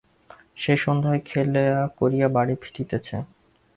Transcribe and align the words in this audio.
সে 0.55 0.73
সন্ধ্যায় 0.77 1.21
খেলা 1.25 1.65
করিয়া 1.99 2.27
বাড়ি 2.29 2.55
ফিরিতেছে। 2.61 3.17